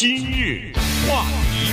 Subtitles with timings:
[0.00, 0.72] 今日
[1.06, 1.70] 话题，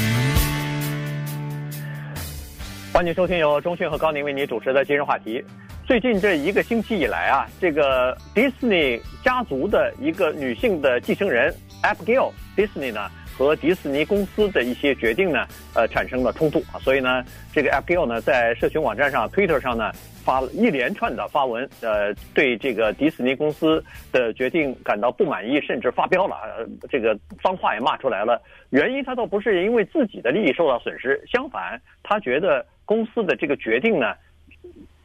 [2.91, 5.41] 欢迎收听由钟讯和高宁为你主持的今日话题。
[5.85, 16.75] 最近这一个星期以来啊，这个迪士尼家族的一个女性的继承人 Abigail Disney 呢，和迪士尼公司的一些决定呢，呃，产生了冲突啊。
[16.81, 17.23] 所以呢，
[17.53, 19.89] 这个 Abigail 呢，在社群网站上 Twitter 上呢，
[20.27, 23.81] 发了一连串的发文，呃，对这个迪士尼公司
[24.11, 28.41] 的决定感到不满意，甚至发飙了，呃，这个脏话也骂出来了。
[28.71, 34.13] 原因他倒不是因为自己的利益受到损失，相反，他觉得公司的这个决定呢。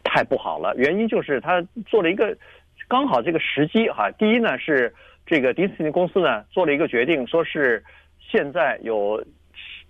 [0.04, 2.36] 太不好了，原因就是他做了一个
[2.86, 4.10] 刚好这个时机哈。
[4.18, 4.92] 第一呢是
[5.24, 7.82] 这个迪士尼公司呢做了一个决定，说是
[8.20, 9.24] 现在有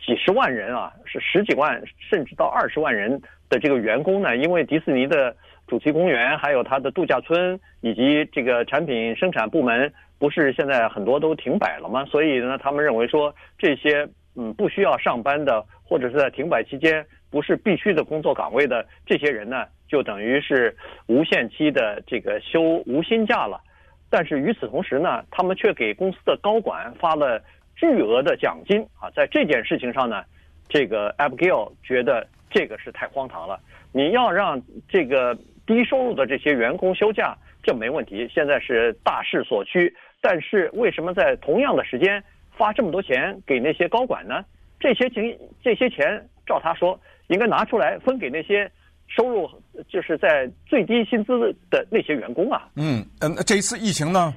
[0.07, 3.21] 几十万人啊，是十几万甚至到二十万人
[3.53, 12.03] 的这个员工呢，因为迪士尼的主题公园还有它的度假村以及这个产品生产部门不是现在很多都停摆了吗？
[12.07, 19.67] 所以呢，他们认为说这些嗯不需要上班的或者是在停摆期间不是必须的工作岗位的这些人呢。
[19.93, 20.75] 就等于是
[21.07, 23.61] 无限期的这个休无薪假了，
[24.09, 27.39] 但是与此同时呢，他们却给公司的高管发了
[27.77, 29.11] 巨额的奖金啊！
[29.15, 30.25] 在这件事情上呢，
[30.67, 33.59] 这个 Abigail 觉得这个是太荒唐了。
[33.93, 35.35] 你要让这个
[35.67, 39.93] 低收入的这些员工休假，这没问题，现在是大势所趋。
[40.21, 42.23] 但是为什么在同样的时间
[42.57, 44.45] 发这么多钱给那些高管呢？
[44.79, 48.71] 这些钱这些钱，照他说应该拿出来分给那些。
[49.15, 49.47] 收入
[49.91, 52.63] 就是在最低薪资的那些员工啊。
[52.77, 54.33] 嗯嗯，这一次疫情呢，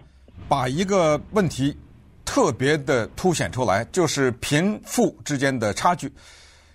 [0.49, 1.73] 把一个问题
[2.25, 6.11] 特别的凸显出来，就是贫富之间的差距，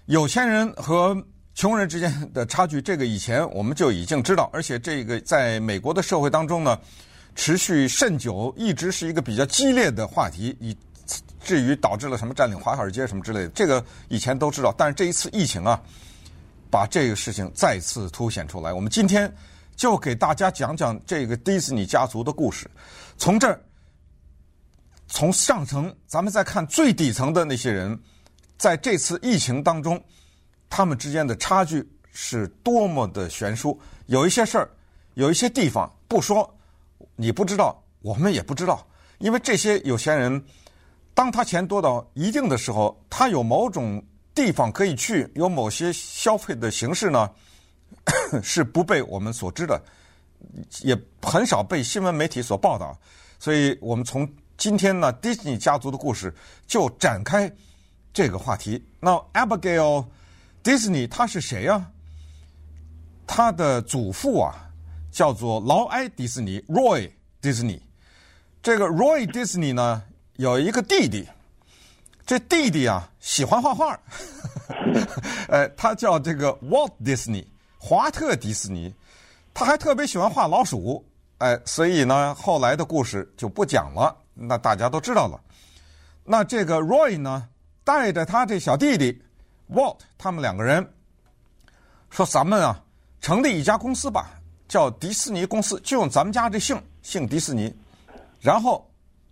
[0.07, 1.15] 有钱人和
[1.55, 6.79] 穷人之间的差距，这个以前我们就已经知道，而且这个在美国的社会当中呢，
[7.35, 10.77] 持续甚久，一直是一个比较激烈的话题，以
[11.41, 15.81] 至于导致了什么占领华尔街什么之类的，这个以前都知道，但是这一次疫情啊。
[16.73, 18.73] 把这个事情再次凸显出来。
[18.73, 19.29] 我们今天
[19.75, 22.71] 就给大家讲讲这个迪士尼家族的故事。
[23.19, 23.61] 从这儿，
[25.09, 27.99] 从上层，咱们再看最底层的那些人，
[28.57, 30.01] 在这次疫情当中，
[30.71, 33.79] 他们之间的差距是多么的悬殊。
[34.07, 34.71] 有一些事儿，
[35.13, 36.51] 有一些地方不说，
[37.17, 38.87] 你不知道，我们也不知道。
[39.19, 40.43] 因为这些有钱人，
[41.13, 44.03] 当他钱多到一定的时候，他有某种。
[44.33, 47.29] 地方可以去，有某些消费的形式呢，
[48.43, 49.83] 是不被我们所知的，
[50.83, 52.97] 也很少被新闻媒体所报道。
[53.41, 54.27] 所以我们从
[54.57, 56.33] 今天呢，迪士尼家族的故事
[56.65, 57.53] 就展开
[58.15, 58.83] 这个话题。
[59.01, 60.07] 那 Abigail
[60.63, 61.91] Disney 他是谁呀、啊？
[63.27, 64.71] 他的祖父啊
[65.11, 67.11] 叫做劳埃迪士尼 Roy
[67.41, 67.81] Disney。
[68.63, 70.03] 这个 Roy Disney 呢
[70.35, 71.29] 有一个弟弟。
[72.27, 73.99] 这弟弟啊，喜欢画画，
[75.49, 77.45] 呃，他叫这个 Walt Disney，
[77.77, 78.95] 华特迪士尼，
[79.53, 81.05] 他还特别喜欢画老鼠，
[81.39, 85.41] 哎，所以呢，后来的故事就不讲了，那大家都知道了。
[86.25, 87.49] 那这个 Roy 呢，
[87.83, 89.21] 带着他这小弟弟
[89.73, 90.87] Walt，他们两个人
[92.11, 92.83] 说：“咱们啊，
[93.21, 94.31] 成立一家公司吧，
[94.69, 97.75] 叫迪士尼公司，就用咱们家这姓，姓迪士尼，
[98.41, 98.87] 然后。”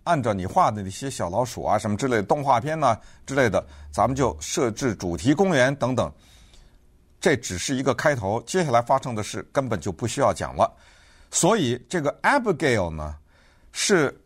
[0.05, 2.97] 按照你画的那些小老鼠啊，什么之类的动画片呐、
[3.27, 6.11] 之类的，咱们就设置主题公园等等。
[7.21, 10.73] 这只是一个开头，接下来发生的事根本就不需要讲了。
[11.29, 13.17] 所以这个 Abigail 呢，
[13.71, 14.19] 是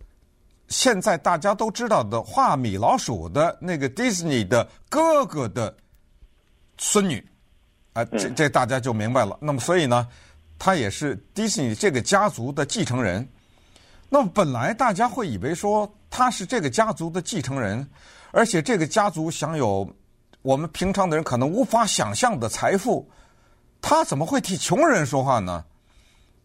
[0.69, 5.75] 现在大家都知道的画米老鼠的那个 Disney 的哥哥的
[6.85, 7.25] 孙女
[7.93, 9.37] 啊，这这大家就明白了。
[9.39, 10.05] 那么所以呢，
[10.59, 13.25] 他也是 Disney 这个家族的继承人。
[14.09, 17.89] 那么本来大家会以为说他是这个家族的继承人，
[18.31, 19.89] 而且这个家族享有
[20.41, 23.09] 我们平常的人可能无法想象的财富，
[23.81, 25.63] 他怎么会替穷人说话呢？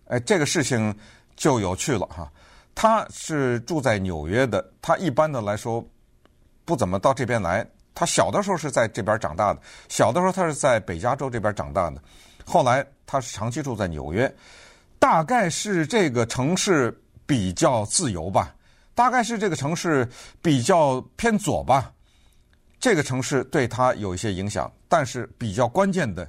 [0.06, 0.96] 哎，这个事情
[1.34, 2.30] 就有趣了哈。
[2.76, 5.84] 他是住在纽约的，他一般的来说
[6.64, 7.68] 不怎么到这边来。
[7.98, 12.00] 他小的时候是在这边长大的，小的时候他是在北加州这边长大的，
[12.44, 14.32] 后来他是长期住在纽约，
[15.00, 16.96] 大概是这个城市。
[17.28, 18.54] 比较自由吧，
[18.94, 20.08] 大概是这个城市
[20.40, 21.92] 比较偏左吧。
[22.80, 26.26] 这个城市对他有一些影响，但是比较关键的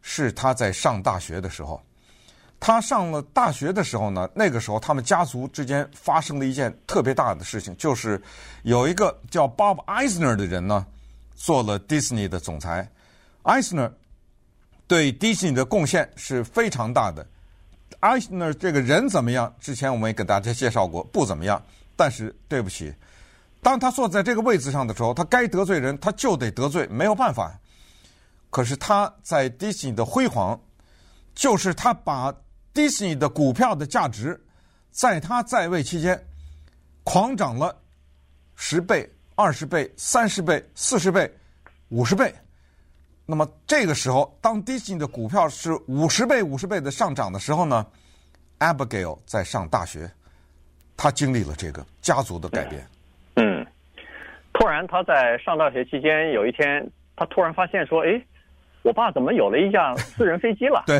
[0.00, 1.82] 是他在上大学的时候。
[2.60, 8.22] 他上了大学的时候呢，那个时候他们家族之间发生了一件特别大的事情，就是
[8.62, 10.86] 有一个叫 Bob Eisner 的人呢，
[11.38, 12.90] 做了 Disney 的总裁。
[13.44, 13.92] Eisner
[14.88, 17.24] 对 Disney 的贡献是非常大的。
[18.00, 19.54] Eisner 这个人怎么样？
[19.60, 21.62] 之前我们也给大家介绍过，不怎么样。
[21.96, 22.92] 但是对不起，
[23.62, 27.58] 当他坐在这个位置上的时候，他该得罪人，他就得得罪，没有办法。
[28.50, 30.60] 可是他在 Disney 的辉煌，
[31.34, 32.34] 就是他把
[32.74, 34.44] Disney 的股票的价值，
[34.90, 36.24] 在他在位期间，
[37.04, 37.76] 狂涨了
[38.54, 41.30] 十倍、二十倍、三十倍、四十倍、
[41.90, 42.34] 五十倍。
[43.24, 47.86] 那么这个时候，当迪士尼的股票是五十倍、五十倍的上涨的时候呢
[48.58, 50.10] ，Abigail 在上大学，
[50.96, 52.84] 他经历了这个家族的改变。
[53.36, 53.64] 嗯，
[54.54, 56.84] 突然他在上大学期间，有一天
[57.14, 58.20] 他突然发现说：“哎。”
[58.84, 60.84] 我爸怎么有了一架私人飞机了？
[60.86, 60.98] 对，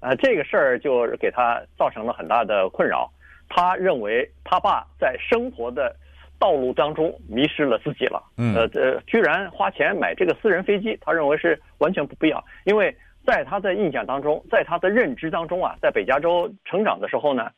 [0.00, 3.08] 呃，这个事儿就给他造成了很大的困扰。
[3.48, 5.94] 他认为他爸在生活的
[6.38, 8.22] 道路当中迷失了自己了。
[8.36, 12.44] 嗯，呃，这居然花钱买这个私人飞机，他认为是完全不必要。
[12.64, 12.94] 因为
[13.26, 17.50] 在他的印象当中，在他的认知当中啊，在北加州成长的时候呢，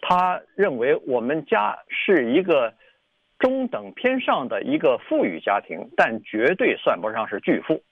[0.00, 2.72] 他认为我们家是一个
[3.38, 7.82] 中等偏上的一个富裕家庭，但绝对算不上是巨富。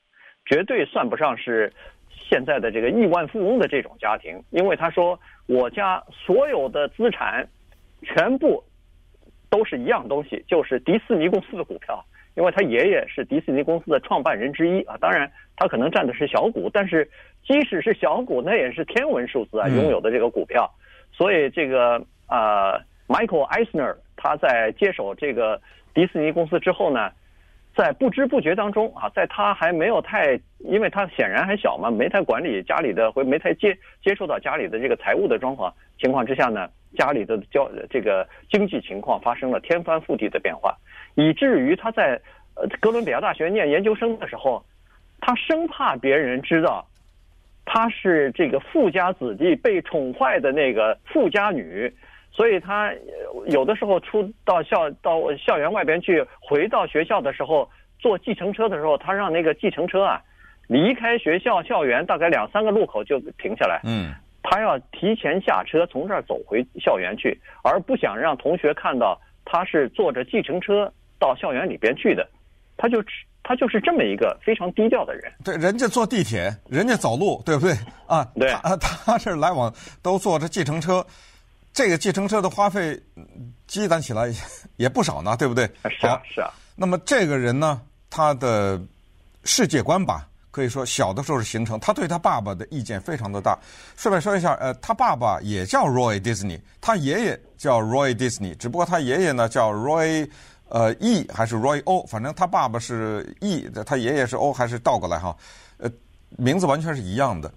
[0.44, 1.72] 绝对算不上是
[2.10, 7.46] 现在的这个亿万富翁的这种家庭，因为他说我家所有的资产
[8.02, 8.64] 全部
[9.52, 12.02] 都是一样东西，就是迪士尼公司的股票。
[12.34, 17.06] 因为他爷爷是迪士尼公司的创办人之一啊，当然他可能占的是小股，但是
[17.46, 20.68] 即使是小股，那也是天文数字啊，拥有的这个股票。
[21.12, 25.60] 所以这个呃，Michael Eisner 他在接手这个
[25.92, 27.10] 迪士尼公司之后呢。
[27.74, 40.76] 在不知不觉当中啊，在他还没有太，因为他显然还小嘛，没太管理家里的，或没太接接触到家里的这个财务的状况情况之下呢，家里的交这个经济情况发生了天翻覆地的变化，
[41.14, 42.20] 以至于他在
[42.54, 44.64] 呃哥伦比亚大学念研究生的时候，
[45.20, 46.86] 他生怕别人知道
[47.64, 51.92] 他是这个富家子弟被宠坏的那个富家女。
[52.34, 52.90] 所以他
[53.48, 57.68] 有的时候出到校到校园外边去，回到学校的时候
[57.98, 60.18] 坐计程车的时候，他让那个计程车啊
[60.66, 63.82] 离开学校校园大概两三个路口就停下来。
[63.84, 72.28] 嗯，他要提前下车从这儿走回校园去，而不想让同学看到他是坐着计程车到校园里边去的。
[72.76, 73.02] 他就
[73.44, 75.32] 他就是这么一个非常低调的人。
[75.44, 77.72] 对，人家坐地铁，人家走路，对不对
[78.06, 78.24] 啊？
[78.34, 79.72] 对啊， 他是来往
[80.02, 81.04] 都坐着计程车。
[81.72, 83.00] 这个计程车的花费
[83.66, 84.30] 积攒起来
[84.76, 85.64] 也不少呢，对不对？
[85.88, 86.50] 是啊，是啊。
[86.76, 87.80] 那么这个人呢，
[88.10, 88.80] 他的
[89.44, 91.80] 世界观吧，可以说小的时候是形成。
[91.80, 93.58] 他对他爸爸的意见非常的大。
[93.96, 100.30] 顺便说一下，呃，他爸爸也叫 Roy Disney，他爷爷叫 Roy Disney，只不过他爷爷呢叫 Roy，
[100.68, 105.36] 呃，E 还是 Roy O，反正他爸爸是 E，他爷爷是 O，还是倒过来哈？
[105.78, 105.90] 呃，
[106.36, 107.52] 名字完全是一样的。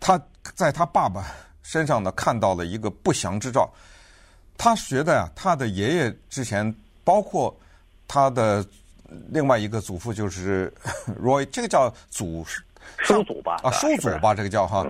[0.00, 0.20] 他
[0.56, 1.24] 在他爸爸。
[1.62, 3.70] 身上呢，看到了一个不祥之兆，
[4.58, 7.54] 他觉得呀，他的爷爷之前，包括
[8.08, 8.64] 他的
[9.30, 10.72] 另外一个祖父，就是
[11.22, 12.44] Roy，这个叫祖
[12.98, 13.56] 叔祖吧？
[13.62, 14.86] 啊，叔祖吧，这个叫哈。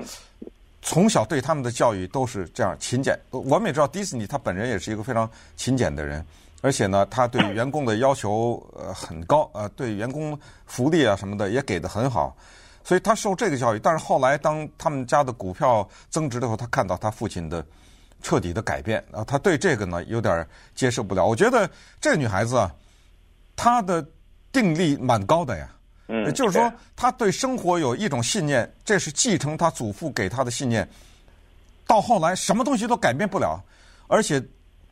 [0.83, 3.19] 从小对他们的教育都是这样勤俭。
[3.31, 6.25] 我们也知道，迪士尼他本人也是一个非常勤俭的人，
[6.63, 12.35] 而且呢，他对员工的要求呃很高，呃，对员工福利啊什么的也给得很好。
[12.83, 17.63] 所以他受这个教育，但是后来当他们家的股票增值的时候，他看到他父亲的
[18.23, 21.27] 彻底的改变，啊，他对这个呢有点接受不了。
[21.27, 21.69] 我觉得
[22.01, 22.75] 这个女孩子啊，
[23.63, 24.03] 她的
[24.51, 25.71] 定力蛮高的呀，
[26.09, 30.89] 嗯，就是说他对生活有一种信念，这是继承他祖父给他的信念。
[31.87, 33.63] 到后来什么东西都改变不了，
[34.07, 34.43] 而且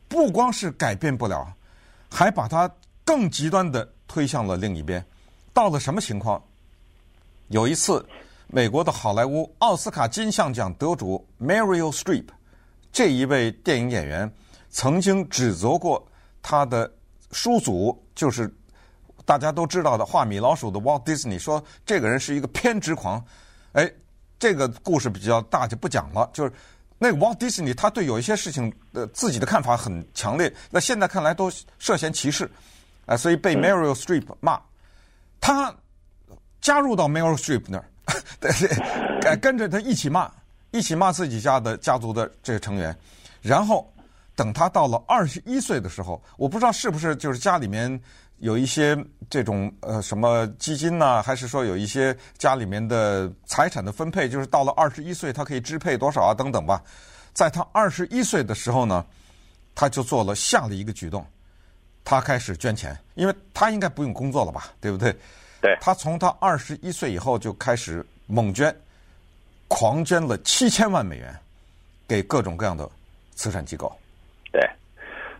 [0.07, 1.51] 不光是改变不了，
[2.11, 2.69] 还把他
[3.03, 5.03] 更极端的推向了另一边。
[5.51, 6.39] 到了什么情况？
[7.47, 8.05] 有一次，
[8.45, 12.25] 美国的好莱坞奥斯卡金像奖得主 Meryl Streep
[12.91, 14.31] 这一位电影演员，
[14.69, 16.07] 曾经指责过
[16.43, 16.93] 他的
[17.31, 18.47] 叔祖，就是
[19.29, 23.23] 大家都知道的画米老鼠的 Walt Disney，说这个人是一个偏执狂。
[23.73, 23.87] 哎，
[24.39, 26.27] 这个故事比较大，就不讲了。
[26.33, 26.51] 就是
[26.97, 32.49] 那个 Walt Disney，他对有一些事情的自己的看法很强烈，那现在看来都涉嫌歧视，
[33.05, 34.59] 啊，所以被 Meryl Streep 骂
[35.39, 35.71] 他。
[36.59, 37.85] 加入到 Meryl Streep 那儿，
[39.21, 40.29] 跟 跟着他一起骂，
[40.71, 42.93] 一起骂自己家的家族的这个成员。
[43.41, 43.89] 然后
[44.35, 47.89] 等他到了二十一岁的时候，我不知道是不是就是家里面
[48.39, 48.97] 有一些
[49.29, 56.81] 这种呃什么基金呐、啊，还是说有一些家里面的财产的分配，就是到了二十一岁他可以支配多少啊等等吧。
[57.33, 59.05] 在他二十一岁的时候呢，
[59.75, 61.25] 他就做了下了一个举动，
[62.03, 65.15] 他开始捐钱，因为他应该不用工作了吧，对不对？
[65.61, 68.73] 对，他从他二十一岁以后就开始猛捐，
[69.67, 71.37] 狂捐了七千万美元
[72.07, 72.89] 给各种各样的
[73.35, 73.93] 慈善机构。
[74.51, 74.61] 对，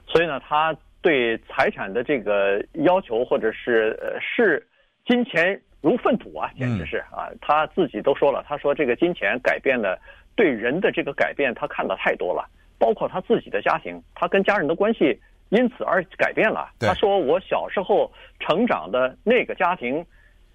[0.07, 4.65] 所以呢，他对财产的这个要求，或者是呃视
[5.05, 7.31] 金钱如粪土啊，简直是啊！
[7.41, 9.97] 他自己都说了，他说这个金钱改变了
[10.35, 12.45] 对人的这个改变，他看的太多了，
[12.77, 15.17] 包括他自己的家庭，他跟家人的关系
[15.49, 16.69] 因此而改变了。
[16.79, 20.05] 他说我小时候成长的那个家庭，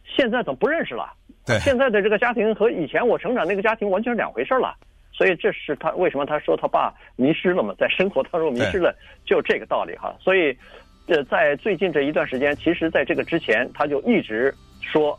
[0.04, 1.12] 现在怎么不认识了？
[1.46, 4.74] 对，现在的这个家庭和以前我成长那个家庭完全是两回事了。
[5.16, 8.92] 所以这是他为什么他说他爸迷失了嘛，在生活当中迷失了，
[9.24, 10.12] 就这个道理哈。
[10.20, 10.54] 所以，
[11.06, 15.16] 呃，在最近这一段时间，其实在这个之前，他就一直说，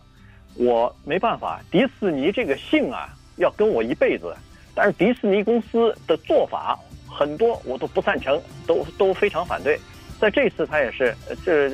[0.57, 4.35] 我没办法，迪士尼这个姓啊要跟我一辈子。
[4.75, 6.77] 但是迪士尼公司的做法
[7.09, 8.37] 很多我都不赞成，
[8.67, 9.79] 都都非常反对。
[10.19, 11.71] 在这次他也是这。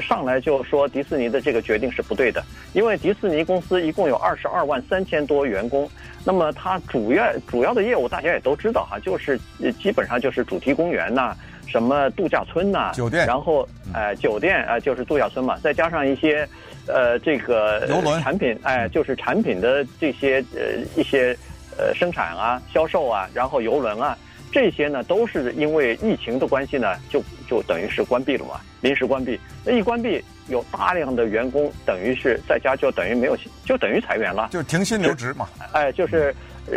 [0.00, 5.88] 上来就说迪士尼的这个决定是不对的，因为迪士尼公司一共有二十二万三千多员工，
[6.24, 9.38] 那么它主要主要的业务大家也都知道哈，就是
[9.80, 11.34] 基本上就是主题公园呐，
[11.66, 16.48] 什么度假村呐，酒店，然后呃酒店呃就是度假村嘛，再加上一些
[16.86, 21.36] 呃这个游轮产品哎就是产品的这些呃一些
[21.78, 24.16] 呃生产啊销售啊，然后游轮啊。
[24.54, 27.20] 这些呢，都是因为疫情的关系呢，就
[27.50, 29.36] 就等于是关闭了嘛，临时关闭。
[29.64, 35.48] 那一关闭，有大量的员工等于是在家就等于没有，就等于裁员了，就停薪留职嘛。
[35.72, 36.32] 哎，就是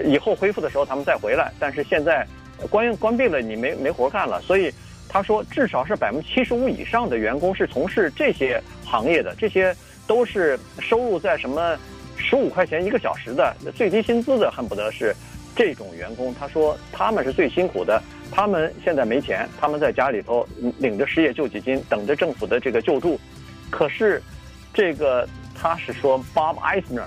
[0.05, 2.25] 以后恢复的时候他们再回来，但是现在
[2.67, 4.41] 关关闭了，你没没活干了。
[4.41, 4.73] 所以
[5.07, 9.71] 他说，至少是百分之七十五以上的员工是从事这些行业的，这些
[10.07, 11.77] 都是收入在什么
[12.17, 15.15] 十五块钱一个小时的最低薪资的，恨不得是。
[15.57, 17.99] 这种员工，他说他们是最辛苦的，
[18.31, 20.47] 他们现在没钱，他们在家里头
[20.77, 23.19] 领着失业救济金，等着政府的这个救助。
[23.71, 24.21] 可是，
[24.71, 25.27] 这个
[25.59, 27.03] 他是说 Bob Eisner，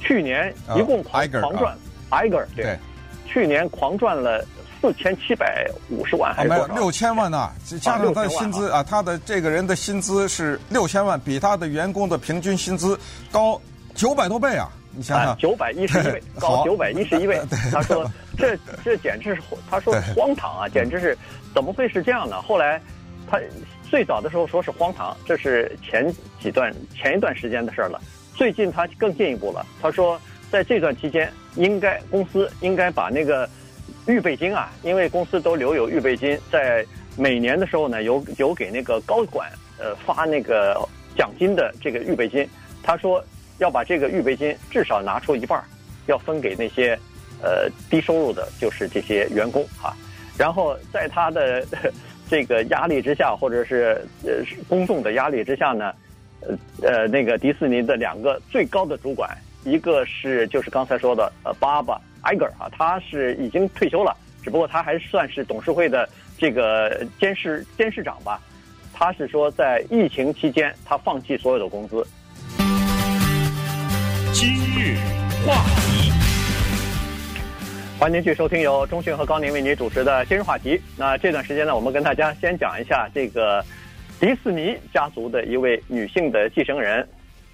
[0.00, 1.76] 去年一共狂狂赚
[2.10, 2.78] ，Iger 对，
[3.26, 4.42] 去年狂赚了
[4.80, 6.68] 四千七百五十万还是多少？
[6.68, 7.50] 没有六千万呢，
[7.82, 12.98] 加上他的薪资啊，他的这个人的薪资是六千万，比他的员工的平均薪资
[13.30, 13.60] 高
[13.94, 14.70] 九百多倍啊。
[14.92, 17.40] 你想想，九百一十一位， 高九百一十一位。
[17.72, 18.04] 他说
[18.36, 21.16] ：“这这简直是，他说荒唐啊，简直是，
[21.54, 22.80] 怎么会是这样呢？”后来，
[23.30, 23.38] 他
[23.88, 28.00] 最早的时候说是荒唐，这是前几段前一段时间的事儿了。
[28.34, 30.20] 最近他更进一步了，他说
[30.50, 33.48] 在这段期间，应该公司应该把那个
[34.06, 36.84] 预备金啊，因为公司都留有预备金，在
[37.16, 40.76] 每年的时候呢，有有给那个高管呃发那个
[41.16, 42.48] 奖金的这个预备金。
[42.82, 43.24] 他说。
[43.60, 45.62] 要把这个预备金至少拿出一半，
[46.06, 46.98] 要分给那些，
[47.42, 49.94] 呃低收入的，就是这些员工哈。
[50.36, 51.64] 然后在他的
[52.28, 55.94] 这个压力之下，或者是呃公众的压力之下呢，
[56.40, 59.30] 呃呃那个迪士尼的两个最高的主管，
[59.64, 68.40] 一个是就是刚才说的呃 Bob Iger 啊，他是已经退休了，只不过他还算是董事会的这个监事监事长吧。
[68.94, 72.06] 他是说在疫情期间，他放弃所有的工资。
[74.32, 74.96] 今日
[75.44, 76.12] 话题，
[77.98, 80.80] 欢迎继续收听由中讯和高宁为您主持的今日话题。
[80.96, 83.64] 那这段时间呢，我们跟大家先讲一下这个
[84.20, 87.06] 迪士尼家族的一位女性的继承人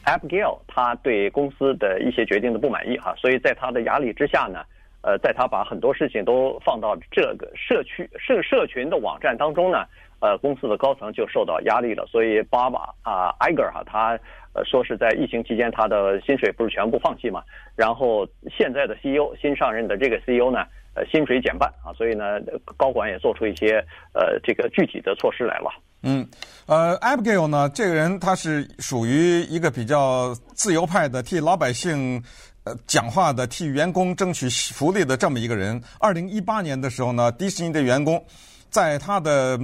[0.04, 4.61] Abigail，她对公司的一些决定的不满意哈，所以在她的压力之下呢，
[5.00, 9.87] 呃，在她把很多事情都放到这个社区社社群的网站当中呢，
[10.21, 14.19] 呃，公司的高层就受到压力了，所以 Bob 啊 Iger 哈他。
[14.57, 17.43] 呃，说是在疫情期间，他的薪水不是全部放弃嘛？
[17.75, 22.41] 然后现在的 CEO 新上任的这个 CEO 呢，呃，薪水减半啊，所以呢，
[22.75, 25.71] 高管也做出一些呃这个具体的措施来了。
[26.05, 26.27] 嗯，
[26.65, 32.23] 呃，Abigail 呢，这个人他是属于一个比较自由派的，替老百姓
[32.65, 35.79] 呃讲话的，替员工争取福利的这么一个人。
[36.01, 38.25] 二零一八年的时候呢，迪士尼的员工
[38.71, 39.59] 在他的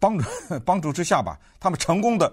[0.00, 0.24] 帮助
[0.66, 2.32] 帮助之下吧，他们成功的。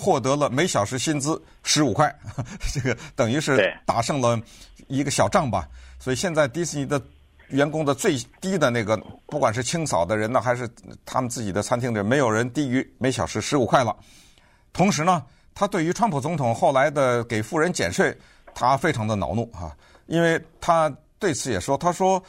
[0.00, 2.14] 获得了每小时薪资十五块，
[2.72, 4.40] 这个等于是打胜了
[4.86, 5.68] 一个小仗吧。
[5.98, 7.02] 所以现在迪士尼的
[7.48, 8.96] 员工的最低的那个，
[9.26, 10.70] 不管是清扫的人呢，还是
[11.04, 13.96] 他们自己的餐厅的人，没有人低于每小时十五块了。
[14.72, 18.16] 同时呢，他对于川普总统后来的给富人减税，
[18.54, 22.22] 他非常的恼怒啊，因为他对此也说，他说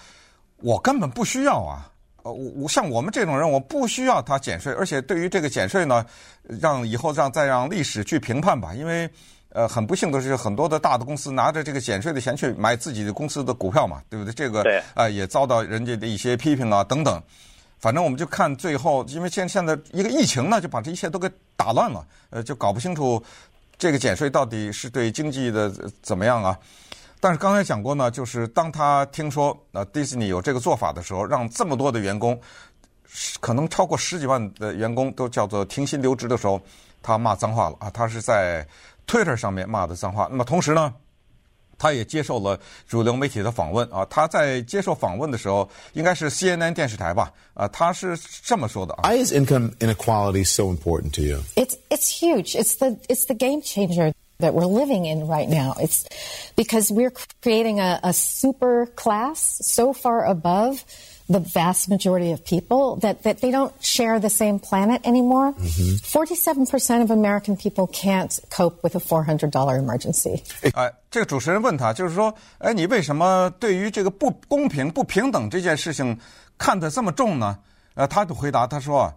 [0.56, 1.89] 我根本不需要啊。
[2.24, 6.06] 呃，我我像我们这种人，我不需要他减税，而且对于这个减税呢，
[6.44, 8.74] 让以后让再让历史去评判吧。
[8.74, 9.10] 因为，
[9.50, 14.34] 呃，很不幸的是，很多的大的公司拿着这个减税的钱去买自己的公司的股票嘛，对不对？
[14.34, 14.62] 这个
[14.94, 17.22] 啊、呃、也遭到人家的一些批评啊等等。
[17.80, 23.24] 反正我们就看最后，因为现现在一个疫情呢，就把这一切都给打乱了，呃，就搞不清楚
[23.78, 25.72] 这个减税到底是对经济的
[26.02, 26.60] 怎么样啊。
[27.20, 32.40] 但是刚才讲过呢，就是当他听说呃迪士尼有这个做法的时候，让这么多的员工
[33.40, 36.62] 可能超过十几万的员工都叫做停薪留职的时候，
[37.02, 37.90] 他骂脏话了啊！
[37.90, 38.66] 他是在
[39.08, 40.28] Twitter 上面骂的脏话。
[40.30, 40.94] 那么同时呢，
[41.78, 44.06] 他也接受了主流媒体的访问啊。
[44.10, 47.34] 他在接受访问的时候，应该是 CNN 电视台吧？
[47.54, 51.40] 啊，他是这么说的啊：Why is income inequality so important to you?
[51.56, 52.56] It's it's huge.
[52.56, 55.75] It's the it's the game changer that we're living in right now.
[55.81, 56.05] It's
[56.57, 57.13] because we're
[57.43, 60.85] creating a, a super class so far above
[61.27, 65.55] the vast majority of people that, that they don't share the same planet anymore.
[65.55, 70.43] 47% of American people can't cope with a $400 emergency.
[70.75, 76.19] 哎，这个主持人问他，就是说，哎，你为什么对于这个不公平、不平等这件事情
[76.59, 77.59] 看得这么重呢？
[77.95, 79.15] 呃，他就回答，他说啊，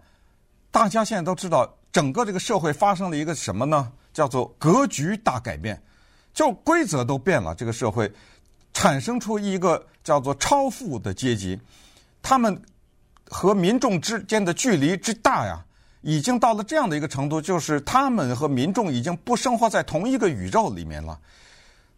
[0.71, 3.91] 大家现在都知道，整个这个社会发生了一个什么呢？
[4.12, 5.82] 叫做格局大改变，
[6.34, 8.10] 就规则都变了，这个社会
[8.72, 11.60] 产生出一个叫做超富的阶级。
[12.22, 12.60] 他们
[13.28, 15.64] 和民众之间的距离之大呀，
[16.02, 21.18] 已经到了这样的一个程度，就是他们和民众已经不生活在同一个宇宙里面了。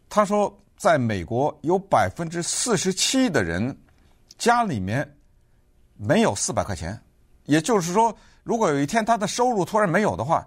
[0.08, 3.76] 他说，在美国有百分之四十七的人
[4.38, 5.16] 家里面
[5.96, 7.00] 没有四百块钱，
[7.44, 10.46] 也就是说，如果有一天他的收入突然没有的话，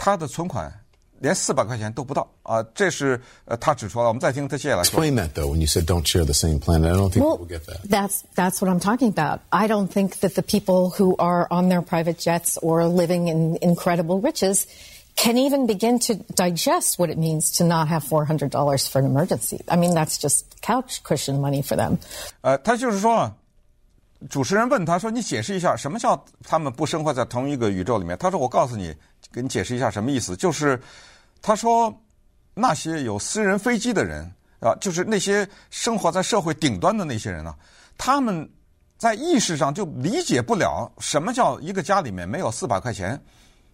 [0.00, 0.72] 他的存款。
[1.20, 2.62] 连四百块钱都不到啊！
[2.74, 4.08] 这是呃，他指出了。
[4.08, 5.00] 我们再听他接下来说。
[5.00, 5.46] Explain that though.
[5.50, 7.88] When you said don't share the same planet, I don't think well, people get that.
[7.88, 9.40] That's that's what I'm talking about.
[9.48, 13.56] I don't think that the people who are on their private jets or living in
[13.62, 14.66] incredible riches
[15.16, 18.98] can even begin to digest what it means to not have four hundred dollars for
[18.98, 19.62] an emergency.
[19.70, 21.96] I mean, that's just couch cushion money for them.
[22.42, 23.32] 呃，他就是说，
[24.29, 28.95] 主持人问他说：“你解释一下，什么叫他们不生活在同一个宇宙里面？”他说：“我告诉你，
[29.33, 30.79] 给你解释一下什么意思，就是。”
[31.41, 31.91] 他说
[32.53, 37.55] ：“那些有私人飞机的人啊，就是那些生活在社会顶端的那些人呢，
[37.97, 38.47] 他们
[38.95, 43.19] 在意识上就理解不了什么叫一个家里面没有四百块钱，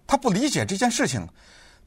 [0.07, 1.27] 他不理解这件事情，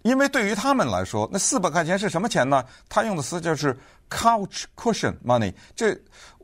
[0.02, 2.62] 因为对于他们来说，那四百块钱是什么钱呢？
[2.90, 3.74] 他用的词就是
[4.10, 5.98] couch cushion money，这。”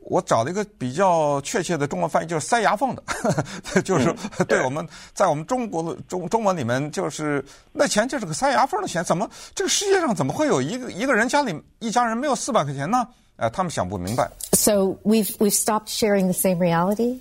[0.06, 3.30] 我找了一个比较确切的中文翻译，就是塞牙缝的，呵
[3.64, 4.14] 呵 就是
[4.48, 13.06] 对我们在我们中国的中中文里面，就是那钱就是个塞牙缝的钱，怎么这个世界上怎么会有一个一个人家里一家人没有四百块钱呢？
[13.36, 14.30] 呃，他们想不明白。
[14.52, 17.18] So we've we've stopped sharing the same reality.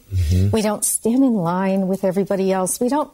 [0.51, 2.79] We don't stand in line with everybody else.
[2.79, 3.09] We don't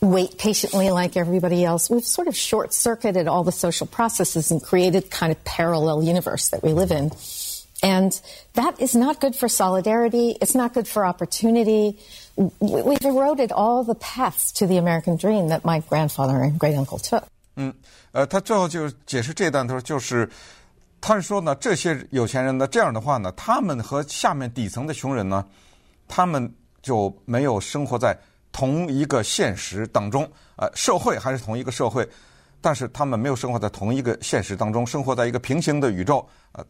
[0.00, 1.88] wait patiently like everybody else.
[1.88, 6.48] We've sort of short circuited all the social processes and created kind of parallel universe
[6.50, 7.12] that we live in.
[7.82, 8.18] And
[8.54, 10.38] that is not good for solidarity.
[10.40, 11.98] It's not good for opportunity.
[12.34, 16.98] We've eroded all the paths to the American dream that my grandfather and great uncle
[16.98, 17.24] took.
[17.56, 17.74] 嗯，
[18.12, 20.26] 呃，他最后就解释这段，他说就是，
[21.02, 25.44] 他是说呢，这些有钱人呢，这样的话呢，他们和下面底层的穷人呢，
[26.08, 28.18] 他们就没有生活在
[28.50, 30.26] 同一个现实当中。
[30.56, 32.08] 呃，社会还是同一个社会，
[32.62, 36.26] 但是他们没有生活在同一个现实当中，生活在一个平行的宇宙。
[36.52, 36.64] 呃。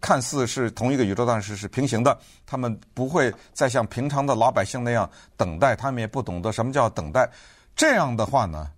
[0.00, 2.18] 看似是同一个宇宙，但是是平行的。
[2.46, 7.30] 他们不会再像平常的老百姓那样等待，他们也不懂得什么叫等待。
[7.76, 8.70] 这样的话呢，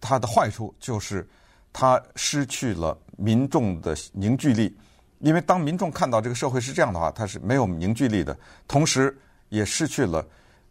[0.00, 1.28] 它的坏处就是
[1.72, 4.76] 它失去了民众的凝聚力。
[5.20, 8.36] 因为当民众看到这个社会是这样的话，它是没有凝聚力的。
[8.68, 9.16] 同时，
[9.48, 10.24] 也失去了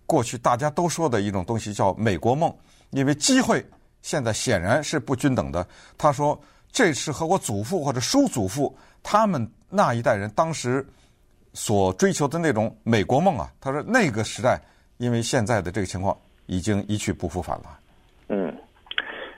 [0.06, 2.54] 过去大家都说的一种东西，叫美国梦。
[2.92, 3.66] 因为机会
[4.04, 5.68] 现在显然是不均等的。
[5.98, 6.40] 他说
[6.72, 10.86] ：“这是和我祖父或者叔祖父他们。”那一代人当时
[11.52, 14.58] 所追求的那种美国梦啊，他说那个时代，
[15.00, 16.16] 因为现在的这个情况
[16.46, 17.66] 已经一去不复返了。
[18.30, 18.56] 嗯，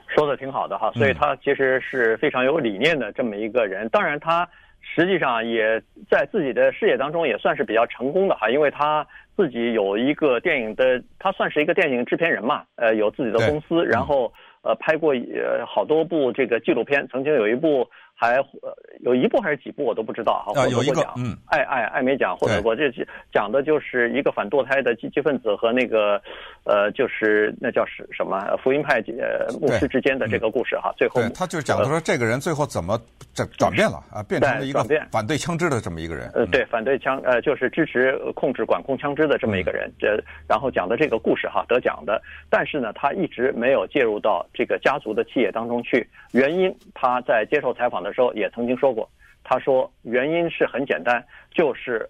[0.06, 3.88] 说的挺好的哈，所以他其实是非常有理念的这么一个人。
[3.88, 4.48] 当然，他
[4.80, 9.04] 实际上也在自己的事业当中也算是比较成功的哈，因为他
[9.34, 17.88] 自己有一个电影的，他算是一个电影制片人嘛，呃，有自己的公司，然后呃拍过呃好多部这个纪录片，曾经有一部。
[18.20, 22.74] 还呃有一部还是几部我都不知道哈，获得过奖，嗯，艾艾艾美奖获得过。
[22.74, 22.90] 这
[23.32, 26.20] 讲的就是一个反堕胎的积极分子和那个
[26.64, 30.92] 呃，就是那叫什什么福音派呃牧师之间的这个故事哈。
[30.96, 33.00] 最后他就讲的说这个人最后怎么
[33.32, 36.28] 转转变了啊，变成了一个反对枪支的这么一个人。
[36.34, 39.88] 呃，对，反对枪呃就是支持控制管控枪支的这么一个人。
[39.96, 48.07] 这然后讲的这个故事哈得奖的，但是呢他一直没有介入到这个家族的企业当中去，原因他在接受采访的。
[48.08, 49.08] 的时候也曾经说过，
[49.44, 52.08] 他说原因是很简单，就是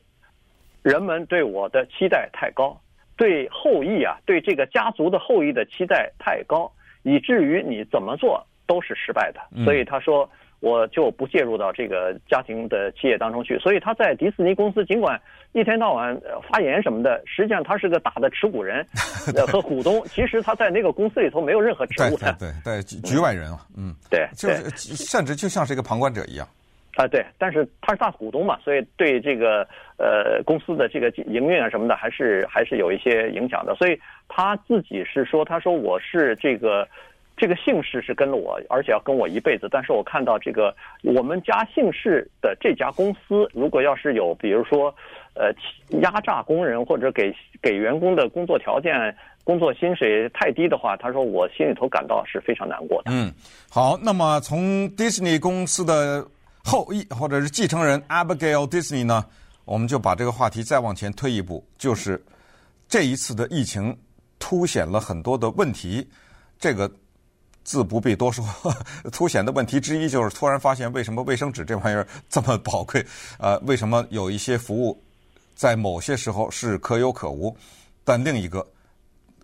[0.83, 2.81] 人们对我的期待太高，
[3.17, 6.71] 对后裔啊，对这个家族的后裔的期待太高，
[7.03, 9.41] 以至于你怎么做都是失败的。
[9.65, 10.31] 所以他说
[10.61, 13.59] 我就不介入到这个家庭的企业当中去。
[13.59, 15.21] 所以他在迪士尼公司尽管
[15.53, 16.19] 一天到晚
[16.51, 18.85] 发言什么的，实际上他是个大的持股人
[19.47, 20.03] 和股东。
[20.07, 26.47] 其实他在那个公司里头没有任何职务的，对对对，局外人啊，嗯，对，就是甚至就像是一个旁观者一样。
[26.97, 29.63] 啊，对，但是他是大股东嘛，所以对这个
[29.99, 33.73] 呃公司的这个营运啊什么的，还是还是有一些影响的。
[33.77, 36.89] 所以他自己是说，他说我是这个
[37.39, 39.69] 这个姓氏是跟了我，而且要跟我一辈子。
[39.71, 44.95] 但是我看到这个我们家姓氏的这家公司，如果要是有比如说
[45.35, 45.51] 呃
[46.01, 48.93] 压榨工人或者给给员工的工作条件、
[49.45, 53.13] 工作薪水太低的话，他说我心里头感到是非常难过的。
[53.13, 53.33] 嗯，
[53.71, 56.27] 好，那么从迪士尼公司的。
[56.65, 59.25] 后裔或者是继承人 Abigail Disney 呢，
[59.65, 62.23] 我们就把这个话题再往前推一步，就是
[62.87, 63.97] 这一次的疫情
[64.39, 66.07] 凸显了很多的问题。
[66.59, 66.91] 这个
[67.69, 68.43] 自不必多说，
[69.13, 73.05] 凸显的问题之一就是突然发现为什么卫生纸这玩意儿这么宝贵？
[73.39, 74.99] 呃，为什么有一些服务
[75.55, 77.55] 在某些时候是可有可无？
[78.05, 78.67] 但另一个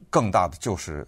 [0.08, 1.06] 更大的就是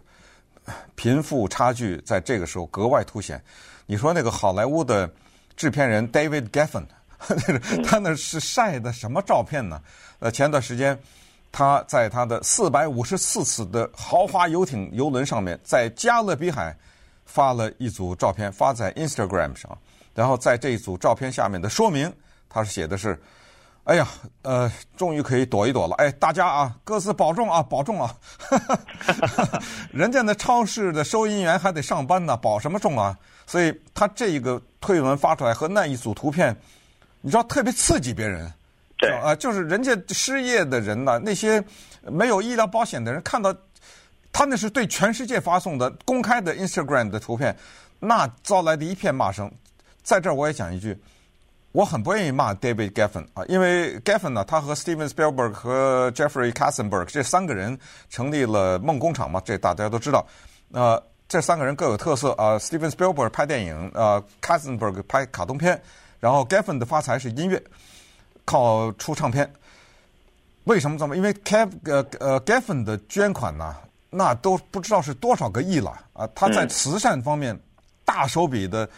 [0.94, 3.42] 贫富差距在这个时候格外凸显。
[3.86, 5.10] 你说那个好莱坞的。
[5.56, 6.84] 制片人 David Geffen，
[7.82, 9.80] 他那是晒的什么照片呢？
[10.18, 11.00] 呃，前段时间
[11.50, 16.76] 他在他的四百五十四尺的豪华游艇游轮上面，在加勒比海
[17.26, 19.76] 发了一组照片，发在 Instagram 上。
[20.14, 22.10] 然后在这一组照片下面的说明，
[22.48, 23.20] 他是写的是
[23.84, 24.08] ：“哎呀，
[24.42, 25.94] 呃，终于可以躲一躲了。
[25.96, 28.14] 哎，大家啊，各自保重啊，保重啊！
[29.92, 33.18] 人家那超市的收银员还得上班呢，保什么重啊？
[33.46, 36.56] 所以他这一个。”推文发出来和那一组图片，
[37.20, 38.48] 你知道特别刺激别人，
[38.98, 41.60] 对啊，就是人家失业的人呢，那些
[42.02, 43.52] 没有医疗保险的人看到，
[44.36, 47.56] 他那是对全世界发送的公开的 Instagram 的图片，
[47.98, 49.50] 那招来的一片骂声。
[50.02, 50.94] 在这儿我也讲一句，
[51.72, 57.78] 我很不愿意骂 David Geffen 啊，因为 Geffen 呢，他和 Steven Spielberg 和 Jeffrey Katzenberg 这三个人
[58.10, 60.26] 成立了梦工厂嘛，这大家都知道，
[60.72, 61.02] 呃。
[61.28, 65.82] 这三个人各有特色啊，Steven Spielberg 拍电影，呃，Katzenberg 拍卡通片，
[66.20, 67.60] 然后 Geffen 的发财是音乐，
[68.44, 69.52] 靠出唱片。
[70.64, 71.16] 为什么这么？
[71.16, 73.74] 因为 Kev 呃呃 Geffen 的捐款呢，
[74.16, 76.26] 那都不知道是多少个亿了啊！
[76.34, 77.58] 他在慈善方面
[78.04, 78.88] 大手笔的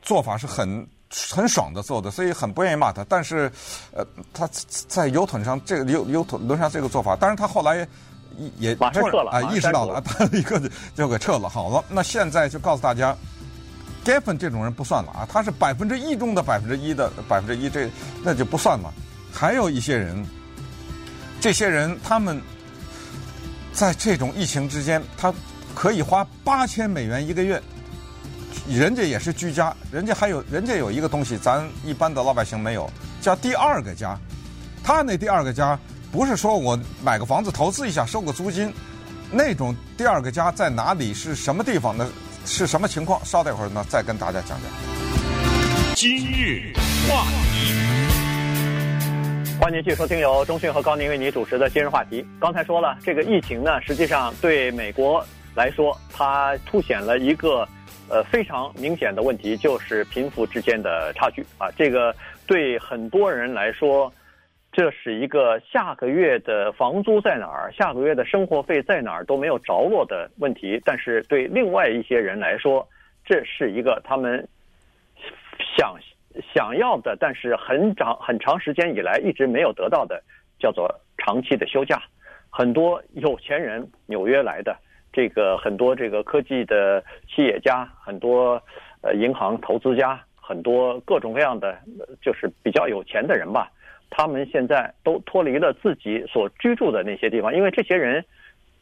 [0.00, 0.86] 做法是很
[1.30, 3.04] 很爽的做的，所以很不愿意骂他。
[3.08, 3.50] 但是
[3.92, 4.48] 呃，他
[4.88, 7.86] 在游艇上这个游游艇轮上这个做法，当然他后来。
[8.58, 9.42] 也马上撤了啊！
[9.52, 10.58] 意识到了，他一个
[10.94, 11.50] 就给撤了。
[11.50, 13.14] 好了，那现在就告诉大家
[14.06, 17.90] ，Geffen 这种人不算了啊，他是百分之一中的百分之一的百分之一，这
[18.24, 18.90] 那就不算了。
[19.30, 20.24] 还有一些人，
[21.42, 22.40] 这些人他们
[23.72, 25.32] 在这种疫情之间，他
[25.74, 27.60] 可以花八千美元一个月，
[28.68, 34.18] 人家也是居家，人家还有人家有一个东西，咱一般的老百姓没有，叫第二个家。
[34.84, 35.78] 他那第二个家。
[36.12, 38.70] 不是说我买个房子投资一下收个租金，
[39.30, 42.06] 那种第二个家在哪里是什么地方呢？
[42.44, 43.18] 是什么情况？
[43.24, 45.94] 稍等一会儿呢，再跟大家讲讲。
[45.94, 46.74] 今日
[47.08, 47.41] 话题，
[49.62, 52.26] 欢迎继续收听由中讯和高宁为你主持的今日话题。
[52.40, 57.64] 刚才说了，这个疫情呢，实际上对美国来说，它凸显了一个
[58.10, 61.70] 呃非常明显的问题，就是贫富之间的差距啊。
[61.76, 62.12] 这个
[62.44, 64.12] 对很多人来说。
[64.72, 70.80] 这是一个下个月的房租在哪儿，下个月的生活费在哪儿都没有着落的问题。
[70.82, 72.88] 但是对另外一些人来说，
[73.22, 74.48] 这是一个他们
[75.76, 75.94] 想
[76.54, 80.22] 想要的，但是很长很长时间以来一直没有得到的，
[80.58, 82.02] 叫做长期的休假。
[82.50, 84.76] 很多有钱人，纽约来的
[85.12, 88.62] 这个很多这个科技的企业家，很多
[89.00, 91.76] 呃银行投资家，很多各种各样的
[92.20, 93.70] 就是比较有钱的人吧。
[94.10, 98.22] 他们现在都脱离了自己所居住的那些地方，因为这些人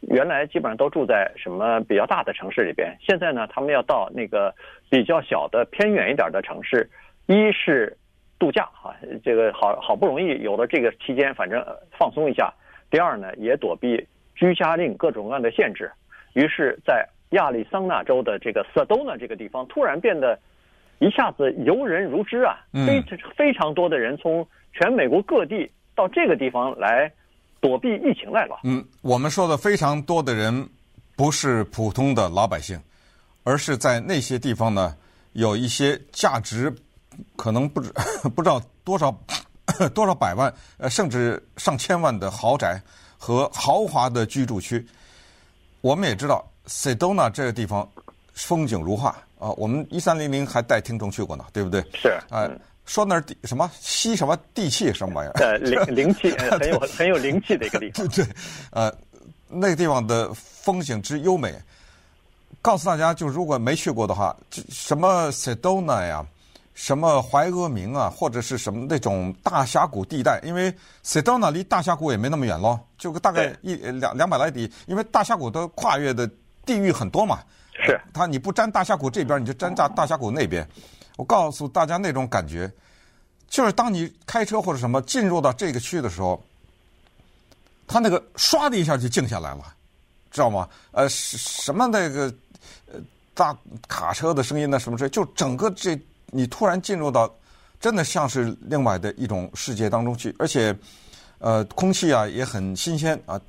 [0.00, 4.52] 原来基本上都住在什么比较大的城市里边，现在呢，他们要到那个
[4.90, 6.90] 比较小的偏远一点的城市，
[7.34, 7.96] 一是
[8.38, 11.64] 度假啊，这个好好不容易有了这个期间，反正
[11.98, 12.52] 放松一下；
[12.90, 15.90] 第二呢，也躲避居家令各种各样的限制。
[16.34, 20.38] 于是，在亚利桑那州的这个 Sedona 这个地方，突然变得
[20.98, 23.02] 一下子游人如织啊，非
[23.36, 24.46] 非常多的人从。
[24.72, 27.10] 全美国各地到这个地方来
[27.60, 28.60] 躲避疫情来了。
[28.62, 30.64] 嗯，我们说的非常多的人
[31.16, 32.78] 不是普通的老百姓，
[33.42, 34.94] 而是在那些地方呢，
[35.32, 36.72] 有一些价值
[37.36, 37.92] 可能不知
[38.34, 39.14] 不知道多少
[39.94, 42.80] 多少百万，呃，甚至上千万的豪宅
[43.18, 44.84] 和豪华的居住区。
[45.80, 47.88] 我们也知道，Sedona 这个地方
[48.34, 51.80] 风景如画啊，我们一三零零还带听众去过呢，对不对？
[51.94, 52.50] 是啊、呃，
[52.84, 55.32] 说那地什么吸什么地气什么玩意儿？
[55.40, 58.06] 呃，灵 灵气很有很有灵气的一个地方。
[58.12, 58.26] 对，
[58.72, 58.92] 呃，
[59.48, 61.54] 那个地方的风景之优美，
[62.60, 64.36] 告诉大家，就如果没去过的话，
[64.68, 66.26] 什么 Sedona 呀。
[66.80, 70.40] 什么怀俄明啊，或者是什么那种大峡谷地带？
[70.42, 74.72] 因为塞多纳离大峡谷也没那么远咯，就大概一两两百来里。
[74.86, 76.26] 因为大峡谷的跨越的
[76.64, 77.40] 地域很多嘛，
[77.84, 80.66] 是它你不沾大峡谷这边，你就沾大大峡谷那边。
[81.18, 82.72] 我告诉大家那种感觉，
[83.46, 86.42] 就是当你开车或者什么进入到这个区的时候，
[87.86, 89.74] 它那个唰的一下就静下来了，
[90.30, 90.66] 知道吗？
[90.92, 92.32] 呃，什么那个
[92.90, 92.98] 呃
[93.34, 93.54] 大
[93.86, 94.78] 卡车的声音呢？
[94.78, 95.94] 什么之类，就整个这。
[96.30, 97.32] 你突然进入到，
[97.80, 100.74] 真的像是另外的一种世界当中去，而且，
[101.38, 103.40] 呃，空气啊也很新鲜啊。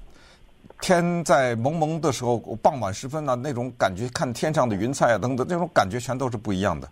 [0.79, 6.89] 天在蒙蒙的时候，傍晚时分呢、啊，那种感觉，看天上的云彩啊等等，那种感觉全都是不一样的。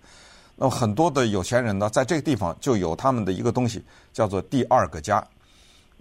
[0.56, 5.26] 那么很多的有钱人呢，在这个地方就有他们的一个东西，叫做第二个家。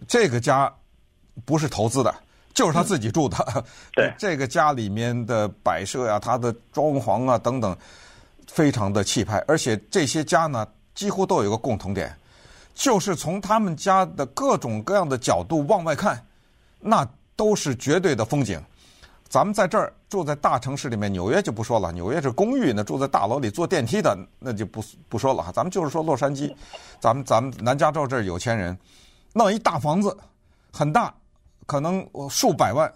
[0.06, 0.70] 这个家
[1.46, 2.14] 不是投资的，
[2.52, 3.38] 就是他自己住的。
[3.54, 7.74] 嗯、对， 这个家里面的摆设呀、啊，它的装潢啊等等。
[8.48, 12.12] 非常的气派，而且这些家呢，几乎都有一个共同点，
[12.74, 16.20] 就是从他们家的各种各样的角度往外看，
[16.80, 18.60] 那都是绝对的风景。
[19.28, 25.52] 咱们在这儿住在大城市里面，纽约就不说了，纽约是公寓，那住在大楼里坐电梯的那就不不说了哈。
[25.52, 26.52] 咱们就是说洛杉矶，
[26.98, 28.76] 咱们咱们南加州这儿有钱人，
[29.34, 30.16] 弄一大房子，
[30.72, 31.14] 很大，
[31.66, 32.90] 可能数百万。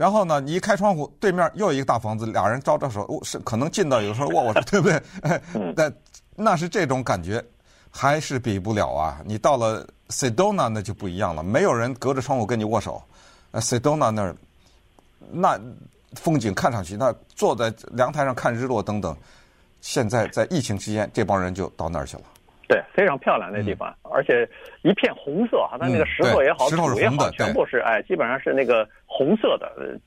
[0.00, 5.02] 然后呢，你一开窗户，对面又有一个大房子，俩人招招手，是可能近到有时候握握手， 对不对？
[5.76, 5.92] 但
[6.34, 7.44] 那是这种感觉，
[7.90, 9.20] 还是比不了啊！
[9.26, 13.02] 你到了 Sedona 那就不一样了，没有人隔着窗户跟你握手。
[13.50, 14.34] 呃，Sedona 那儿，
[15.30, 15.60] 那
[16.14, 19.14] 风景看上去，那坐在阳台上看日落等等。
[19.82, 22.22] 现在在疫情期间，这帮人就到那儿去了。
[22.70, 24.48] 对，非常漂亮那地方，嗯、而且
[24.82, 29.98] 一片红色哈，它那个石头也好，嗯、土也好，全部是哎，基本上是那个红色的，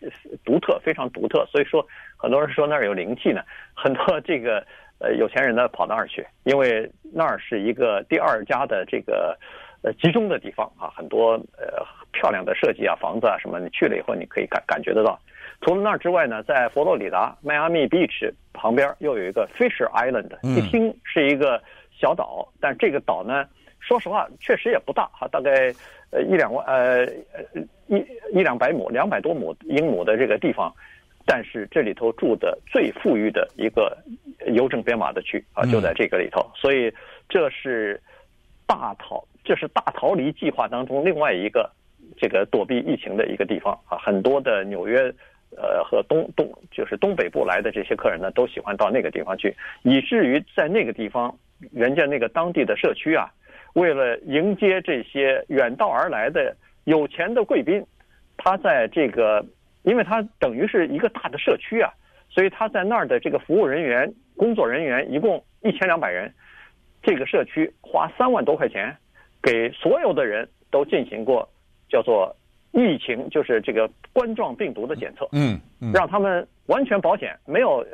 [0.45, 1.45] 独特，非常独特。
[1.47, 3.41] 所以说，很多人说那儿有灵气呢，
[3.73, 4.65] 很多这个
[4.99, 9.38] 呃有钱人呢跑那儿去，因为那儿是一个第二家的这个
[9.82, 15.19] 呃集中的地方啊，很多呃漂亮的设计啊，房子啊什么，你去了以后你可以感感觉得到。
[15.60, 21.62] 除了那儿之外呢，在佛罗里达迈阿密 beach 旁边又有一个 Fisher Island，一听是一个。
[22.04, 23.48] 小岛，但这个岛呢，
[23.80, 25.74] 说实话确实也不大哈，大概
[26.12, 27.08] 呃一两万呃
[27.88, 27.96] 一
[28.34, 30.70] 一两百亩，两百多亩英亩的这个地方，
[31.26, 33.98] 但是这里头住的最富裕的一个
[34.48, 36.94] 邮政编码的区啊，就在这个里头，所以
[37.30, 37.98] 这是
[38.68, 41.72] 大逃，这是大逃离计划当中另外一个
[42.18, 45.10] 这个躲避疫情的一个地方啊，很多的纽约
[45.58, 51.38] 呃和东东就是东北部来的这些客人呢，都喜欢到那个地方去，以至于在那个地方。
[51.72, 53.32] 人家那个当地的社区啊，
[53.74, 57.82] 为了迎接这些远道而来的有钱的贵宾，
[58.36, 59.46] 他在这个，
[59.84, 61.89] 因为他等于是一个大的社区啊，
[62.30, 66.30] 所以他在那儿的这个服务人员、工作人员一共一千两百人，
[67.02, 68.94] 这个社区花三万多块钱，
[69.42, 71.48] 给所有的人都进行过
[71.88, 72.36] 叫做
[72.74, 77.86] 疫情，就是这个冠状病毒的检测，嗯，嗯，让他们完全保险，没有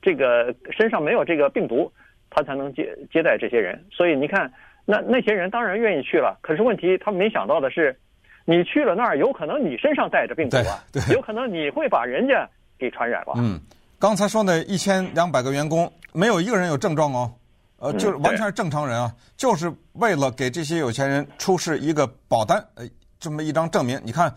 [0.00, 1.90] 这个身上没有这个病毒。
[2.28, 4.52] 他才能接接待这些人，所以你看，
[4.84, 6.36] 那那些人当然愿意去了。
[6.42, 7.96] 可是问题，他们没想到的是，
[8.44, 12.46] 你去了那儿，有可能你身上带着病毒啊， 有可能你会把人家
[12.78, 13.34] 给传染了。
[13.36, 13.58] 嗯，
[13.98, 17.32] 刚才说那一千两百个员工，没有一个人有症状哦，
[17.78, 22.84] 呃，就是完全是正常人啊，就是为了给这些有钱人出示一个保单，呃，
[23.18, 24.00] 这么一张证明。
[24.04, 24.34] 你看，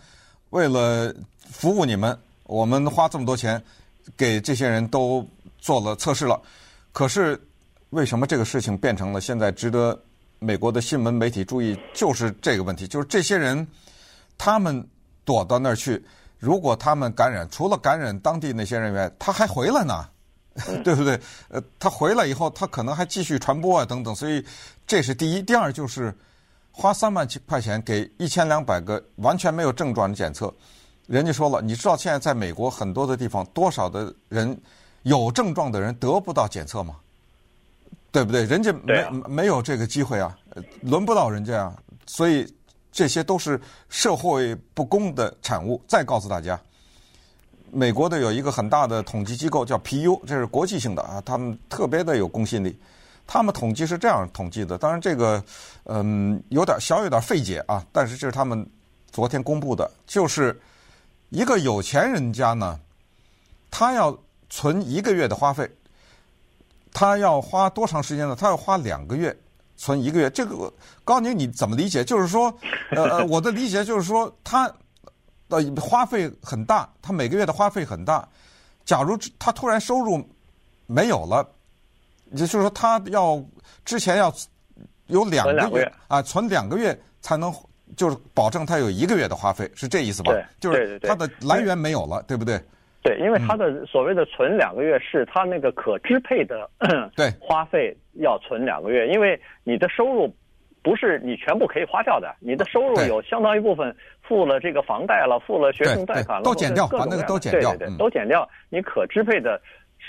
[0.50, 1.14] 为了
[1.52, 3.62] 服务你们，我们花这么多钱
[4.18, 6.42] 给这些人都做了测试了，
[6.92, 7.40] 可是。
[7.92, 10.00] 为什么这个事情变成了现在值得
[10.38, 11.76] 美国的新闻媒体注意？
[11.92, 13.68] 就是这个问题，就是这些人
[14.38, 14.88] 他们
[15.26, 16.06] 躲到那儿去，
[16.38, 20.08] 如果他们感染，除了感染当地那些人员，他还回来呢，
[20.86, 21.20] 对不对？
[21.48, 24.14] 呃，他回来以后，他可能还继续传播啊，等等。
[24.14, 24.46] 所以
[24.86, 26.16] 这是第一，第二就是
[26.80, 30.54] 花三万块钱给一千两百个完全没有症状的检测。
[31.08, 34.58] 人家说了，你知道现在在美国很多的地方，多少的人
[35.04, 36.96] 有症状的人得不到检测吗？
[38.14, 38.46] 对不对？
[38.46, 40.34] 人家没、啊、没有这个机会啊，
[40.82, 42.48] 轮不到人家啊，所以
[42.94, 45.82] 这些都是社会不公的产物。
[45.86, 46.58] 再告诉大家，
[47.72, 52.80] 美国的有一个很大的统计机构叫 PU，这是国际性的啊，他们特别的有公信力。
[53.32, 55.42] 他们统计是这样统计的，当然这个
[55.84, 58.68] 嗯有点小有点费解啊，但是这是他们
[59.12, 60.60] 昨天公布的，就是
[61.30, 62.80] 一个有钱人家呢，
[63.70, 64.18] 他要
[64.50, 65.70] 存一个月的花费。
[66.92, 68.36] 他要花多长时间呢？
[68.36, 69.38] 他要花两个月
[69.78, 70.28] 存一个月。
[70.32, 70.74] 这个
[71.06, 72.04] 高宁你怎么理解？
[72.04, 72.52] 就是说，
[72.90, 74.66] 呃呃， 我的理解就是说，他
[75.50, 78.28] 呃花费很大，他每个月的花费很大。
[78.86, 80.28] 假如他突然收入
[80.88, 81.48] 没有了，
[82.32, 83.44] 也就是说，他要
[83.86, 84.34] 之前要
[85.08, 87.54] 有两个月，啊，存两个月才能。
[87.98, 90.32] 就是保证他有一个月的花费，是这意思吧？
[90.32, 92.62] 对，就是他的来源没有了，对，不对？
[93.02, 96.70] 对，因为他的所谓的存两个月，是他那个可支配的
[97.16, 100.32] 对 花费要存两个月，因为你的收入
[100.84, 109.60] 不是你全部可以花掉的，你的收入有相当一部分付了这个房贷了，付了学生贷款了，都减掉，把那个都减掉，对对对，都减掉，你可支配的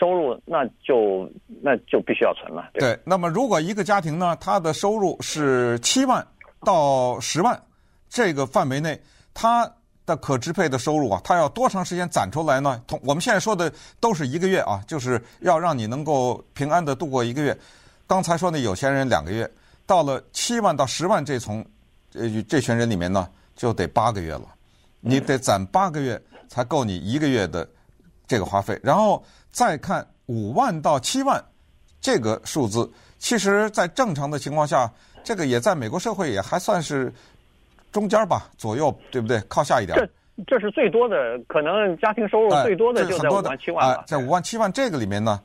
[0.00, 1.30] 收入那就
[1.62, 2.70] 那就必须要存了。
[2.72, 6.26] 对，那么如果一个家庭呢，他的收入是七万
[6.64, 7.60] 到十万。
[8.08, 9.00] 这个范围内，
[9.32, 9.70] 他
[10.04, 12.82] 的可支配的收入啊，他要多长时间攒出来呢？
[12.88, 17.56] 同我们现在说的都是一个月啊，就是要让你能够平安的度过一个月。
[18.08, 19.48] 刚才说那有钱人两个月，
[19.86, 21.64] 到了七万到十万这从，
[22.14, 24.42] 呃，这群人里面呢，就得八个月了。
[25.00, 27.68] 你得攒八个月才够你一个月的
[28.26, 28.76] 这个花费。
[28.82, 31.44] 然后再看五万到七万
[32.00, 34.90] 这个数字，其实在正常的情况下，
[35.24, 37.12] 这个也在美国社会也还算是。
[37.92, 39.40] 中间吧，左右对不对？
[39.48, 39.98] 靠下一点。
[39.98, 45.40] 这这是最多的，可能家庭收入最多的就在五万七万在五万七万这个里面呢，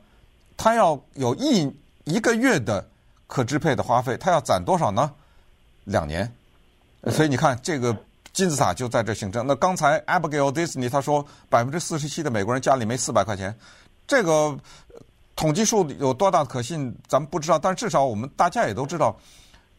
[0.55, 2.87] 他要有一一个月的
[3.25, 5.11] 可支配的花费，他要攒多少呢？
[5.85, 6.31] 两年。
[7.07, 7.97] 所以你看，这个
[8.31, 9.47] 金字塔就在这形成。
[9.47, 13.57] 那刚才 Abigail Disney 他说，百分之四十七的美国人家里没四百块钱，
[14.07, 14.57] 这个
[15.35, 17.59] 统计数有多大可信，咱们不知道。
[17.59, 19.15] 但是至少我们大家也都知道，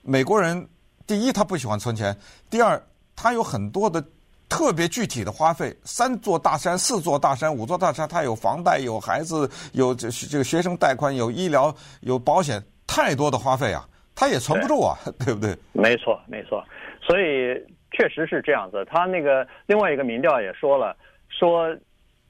[0.02, 0.66] 美国人。
[1.08, 2.12] 第一，他不喜欢存钱；
[2.50, 2.82] 第二，
[3.14, 4.04] 他有很多的
[4.48, 15.56] 特别具体的花费，三座大山、四座大山、五座大山，他有房贷、有孩子、有这这个学生贷款、有医疗、有保险，太多的花费啊，他也存不住啊，对， 对不对？
[15.72, 16.60] 没错，没错。
[17.00, 17.54] 所以
[17.92, 18.84] 确实是这样子。
[18.90, 20.96] 他那个另外一个民调也说了，
[21.28, 21.72] 说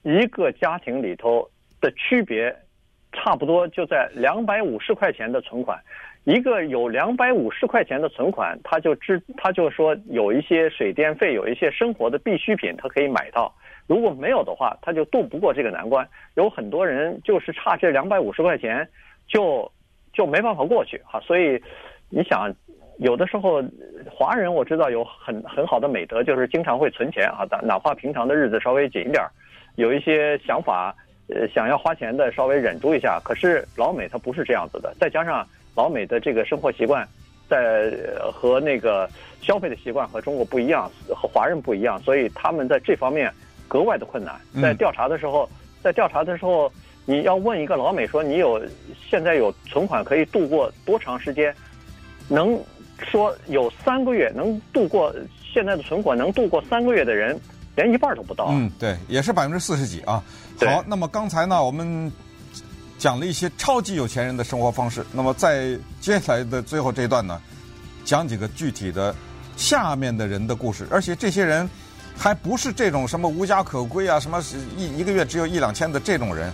[0.03, 1.49] 一个家庭里头
[1.87, 2.53] 的区别，
[3.13, 5.79] 差不多就在两百五十块钱的存款。
[6.25, 13.55] 一个有两百五十块钱的存款，他就知他就说有一些水电费，有一些生活的必需品，他可以买到。
[13.87, 16.05] 如果没有的话，他就渡不过这个难关。
[16.35, 18.89] 有很多人就是差这两百五十块钱，
[19.29, 19.71] 就
[20.13, 21.21] 就没办法过去哈。
[21.21, 21.63] 所以
[22.11, 22.53] 你想，
[22.99, 23.63] 有的时候
[24.11, 29.23] 华人我知道有很很好的美德，就是经常会存钱啊，哪怕平常的日子稍微紧一点，
[29.77, 30.93] 有一些想法，
[31.29, 33.21] 呃，想要花钱的稍微忍住一下。
[33.25, 35.47] 可是老美他不是这样子的，再加上。
[35.75, 37.07] 老美的这个生活习惯，
[37.51, 37.93] 在
[38.33, 39.07] 和那个
[39.43, 43.31] 消费的习惯和中国不一样，和华人不一样，所以他们在这方面
[43.69, 44.41] 格外的困难。
[44.63, 45.47] 在调查的时候，
[45.83, 46.73] 在调查的时候，
[47.05, 48.59] 你要问一个老美说，你有
[49.07, 51.55] 现在有存款可以度过多长时间？
[52.27, 52.59] 能
[52.97, 57.39] 说有三个月能度过现在的存款能度过三个月的人，
[57.77, 58.47] 连一半都不到。
[58.51, 60.21] 嗯，对，也是百分之四十几啊。
[60.59, 62.11] 好，那么刚才呢，我们。
[62.99, 65.05] 讲了一些超级有钱人的生活方式。
[65.13, 67.39] 那么在接下来的最后这一段呢，
[68.07, 69.15] 讲几个具体的
[69.55, 70.89] 下面的人的故事。
[70.91, 71.69] 而且这些人
[72.17, 74.43] 还不是这种什么无家可归啊，什么
[74.79, 76.51] 一一个月只有一两千的这种人。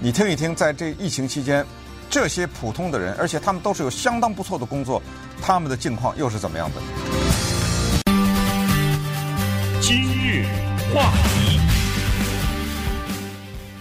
[0.00, 1.62] 你听一听，在这疫情期间，
[2.08, 5.02] 这些普通的人，而且他们都是有相当不错的工作，
[5.42, 7.23] 他们的境况又是怎么样的？
[10.94, 11.58] 话题。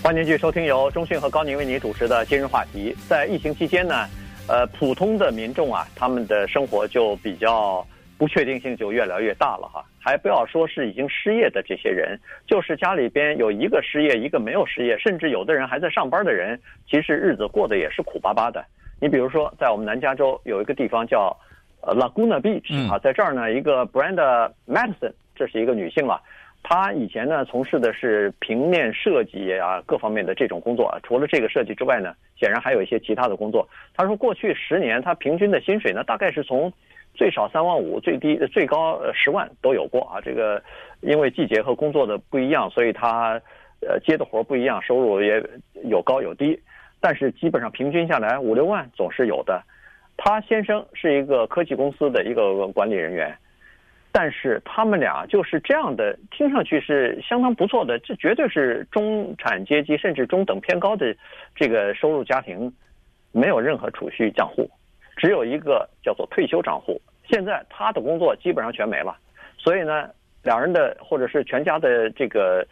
[0.01, 2.93] 欢迎继续收听由中讯和高宁为您主持的今日话题。
[3.07, 4.07] 在疫情期间呢，
[4.47, 7.85] 呃，普通的民众啊，他们的生活就比较
[8.17, 9.85] 不确定性就越来越大了哈。
[9.99, 18.65] 还不要说是已经失业的这些人，就是家里边有一个失业，一个没有失业，甚至有的人还在上班的人，其实日子过得也是苦巴巴的。
[18.99, 21.37] 你比如说，在我们南加州有一个地方叫
[21.81, 26.21] 呃 Laguna Beach 啊，在这儿呢，一个 Brenda Madison，这是一个女性了。
[26.65, 30.97] 他以前呢，从事的是平面设计啊，各方面的这种工作。
[31.03, 33.67] 除了这个设计之外呢，显然还有一些其他的工作。
[33.93, 36.71] 他说，过去十年他平均的薪水呢，大概是从
[37.13, 40.21] 最少三万五，最低最高十万都有过啊。
[40.21, 40.63] 这个
[41.01, 43.33] 因为季节和工作的不一样，所以他
[43.81, 45.43] 呃接的活不一样，收入也
[45.83, 46.57] 有高有低。
[47.01, 49.61] 但是基本上平均下来五六万总是有的。
[50.15, 53.37] 他先生是一个科技公司的一个管理人员。
[54.15, 61.15] 但是他们俩就是这样的，听上去是相当不错的，这绝对是中产阶级甚至中等偏高的
[61.55, 62.71] 这个收入家庭，
[63.31, 64.69] 没有任何储蓄账户，
[65.17, 67.01] 只有一个叫做退休账户。
[67.27, 69.17] 现在他的工作基本上全没了，
[69.57, 70.07] 所以呢，
[70.43, 72.63] 两人的或者是全家的这个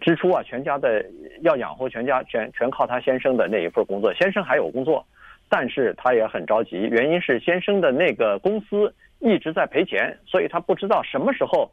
[0.00, 1.04] 支出啊，全家的
[1.42, 4.14] 要养活全家，全全靠他先生的那一份工作。
[4.14, 5.04] 先生还有工作，
[5.50, 11.70] 但是他也很着急，原因是先生的那个公司一直在赔钱，所以他不知道什么时候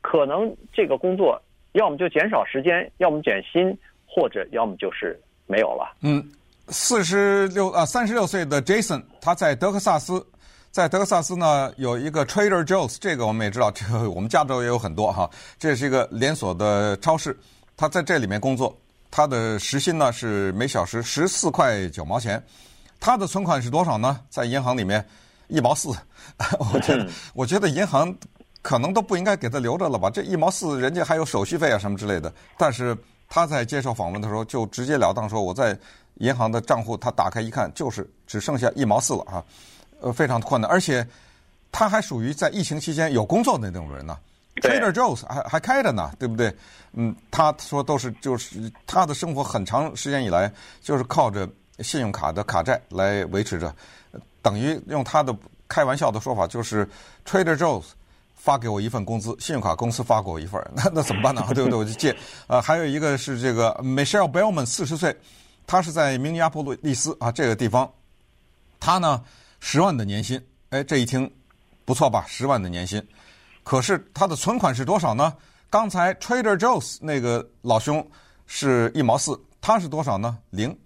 [0.00, 1.40] 可能这个工作
[1.72, 3.76] 要么就减少时间，要么减薪，
[4.06, 5.96] 或者要么就是没有了。
[6.02, 6.22] 嗯，
[6.68, 10.24] 四十六啊，三十六岁的 Jason，他在德克萨斯。
[10.70, 15.28] 在德克萨斯呢，有一个 Trader Joe's，这个我们也知道，这个我们加州也有很多哈。
[15.58, 17.38] 这是一个连锁的超市，
[17.76, 18.74] 他在这里面工作，
[19.10, 22.42] 他的时薪呢是每小时十四块九毛钱。
[22.98, 24.18] 他的存款是多少呢？
[24.30, 25.04] 在银行里面
[25.48, 25.90] 一毛四。
[26.72, 28.14] 我觉得，我觉得银行
[28.62, 30.10] 可能都不应该给他留着了吧？
[30.10, 32.32] 这一毛四，人家还有手续费啊什么之类的。
[32.56, 32.96] 但是
[33.28, 35.78] 他在接受访问的时候，就直截了当说，我在
[36.14, 39.44] 银行的账户，他打开一看，就是只剩下一毛四了啊。
[40.00, 41.06] 呃，非常困难，而且
[41.70, 44.18] 他还属于在疫情期间有工作的那种人呢。
[44.56, 46.54] Trader Joe's 还还开着呢，对不对？
[46.92, 53.74] 嗯，他说都是就是他的生活很长时间以来就是靠着信用卡的卡债来维持着，
[54.42, 55.34] 等于用他的
[55.68, 56.86] 开玩笑的说法就是
[57.24, 57.84] Trader Joe's
[58.34, 61.42] 发给我一份工资，信用卡公司发给我一份，那 那怎么办呢？
[61.54, 61.78] 对不对？
[61.78, 62.14] 我就借。
[62.48, 65.16] 呃，还有一个是这个 Michelle Bellman，四十岁，
[65.66, 67.90] 他是在明尼阿波利斯啊这个地方，
[68.78, 69.22] 他呢。
[69.64, 71.32] 十万的年薪，哎，这一听
[71.84, 72.24] 不错吧？
[72.26, 73.00] 十万的年薪，
[73.62, 75.32] 可是他的存款是多少呢？
[75.70, 78.04] 刚才 Trader Joe's 那个老兄
[78.48, 80.36] 是一毛四，他是多少呢？
[80.50, 80.76] 零。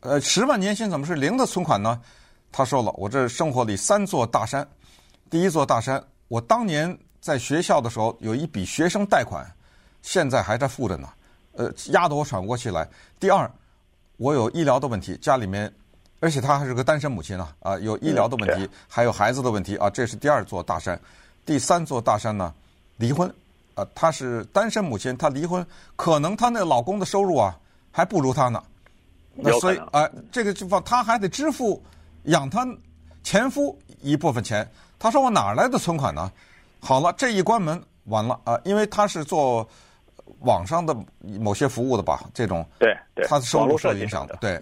[0.00, 2.00] 呃，十万年薪怎么是零的存款呢？
[2.50, 4.66] 他说了，我这生活里三座大山，
[5.30, 9.46] 第一座大山，我当年在学校的时候有一笔学生贷款，
[10.02, 11.08] 现在还在付着呢，
[11.52, 12.88] 呃，压得我喘不过气来。
[13.20, 13.50] 第二，
[14.16, 15.72] 我有医疗的问题，家里面。
[16.20, 21.00] 而且她还是个单身母亲呢，啊，有医疗的问题，还有孩子的问题啊，这是第二座大山。
[21.46, 22.52] 第三座大山呢，
[22.96, 23.32] 离婚，
[23.76, 27.56] 啊，她是单身母亲，她离婚，可能她那老公的收入啊
[27.92, 28.60] 还不如她呢。
[29.32, 31.80] 那所以啊，这个地方她还得支付
[32.24, 32.66] 养他
[33.22, 34.66] 前夫一部分钱。
[34.98, 36.30] 他说我哪来的存款呢？
[36.80, 39.66] 好了，这一关门完了啊，因为他是做
[40.40, 40.94] 网上的
[41.40, 44.60] 某些服务的吧，这种对对，他的收入受影响的，对。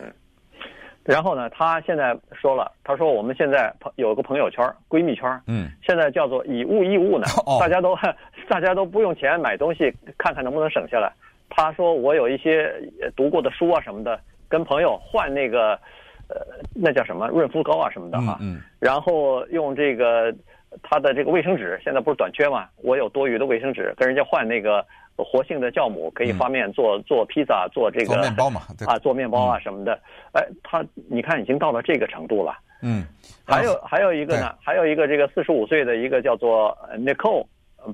[1.04, 7.96] 然后呢，他现在说了，他说我们现在朋有个朋友圈，闺蜜圈，嗯，现在叫做以物易物呢， 哦、大家都
[8.50, 11.12] 大家都不用钱买东西，看看能不能省下来。
[11.48, 12.72] 他说我有一些
[13.14, 15.78] 读过的书啊什么的，跟朋友换那个，
[16.28, 16.36] 呃，
[16.74, 20.34] 那叫什么润肤膏啊什么的哈，嗯，嗯，然后用这个
[20.82, 24.84] 他的这个卫生纸，现在不是短缺嘛，我有多余的卫生纸，跟人家换那个。
[25.18, 28.60] 活性的酵母可以发面做、嗯、做披萨，做这个做面包嘛？
[28.86, 29.94] 啊，做面包啊什么的。
[29.94, 29.98] 嗯、
[30.34, 32.58] 哎，他你看已经到了这个程度了。
[32.82, 33.02] 嗯，
[33.46, 37.46] 还有还有一个呢，还有一个这个四十五岁的一个叫做 Nicole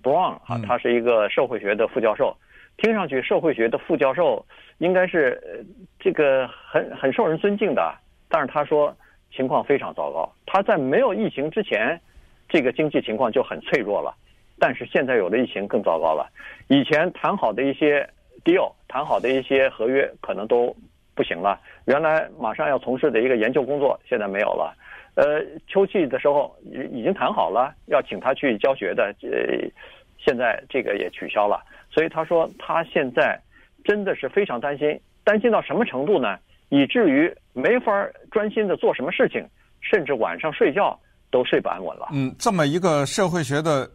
[0.03, 2.37] Brown 啊，他是一个社会学的副教授。
[2.41, 2.43] 嗯、
[2.79, 4.45] 听上去社会学的副教授
[4.79, 5.65] 应该是
[6.01, 7.95] 这个很很受人尊敬的，
[8.33, 8.97] 但是他说
[9.31, 10.33] 情况非常糟糕。
[10.47, 12.01] 他在没有疫情之前，
[12.49, 14.17] 这个经济情况就很脆弱了。
[14.59, 16.27] 但是现在有了疫情更糟糕了，
[16.69, 18.09] 以前谈好的一些
[18.43, 20.75] deal，谈好的一些合约可能都
[21.15, 21.61] 不行了。
[21.85, 24.75] 原来马上要从事的一个研究工作现在没有了。
[25.15, 29.69] 呃，秋季的时候已已经谈好了要请他去教学的，呃，
[30.17, 31.63] 现在这个也取消了。
[31.91, 33.39] 所以他说他现在
[33.85, 36.39] 真的是非常担心，担心到什么程度呢？
[36.73, 37.93] 以至于没法
[38.31, 39.47] 专心的做什么事情，
[39.83, 40.99] 甚至晚上睡觉
[41.31, 42.09] 都睡不安稳了。
[42.13, 43.89] 嗯，这么一个社会学的。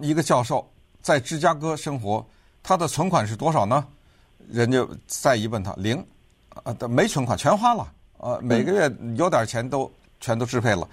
[0.00, 0.64] 一个教授
[1.00, 2.24] 在芝加哥生活，
[2.62, 3.84] 他的存款是多少呢？
[4.48, 5.96] 人家再一问他，零，
[6.62, 10.88] 啊，没存款，全花了，呃，每个月有点钱都全都支配了。